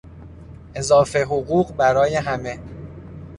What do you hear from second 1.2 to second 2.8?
حقوق برای همه